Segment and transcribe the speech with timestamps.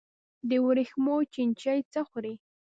[0.49, 2.33] د ورېښمو چینجی څه خوري؟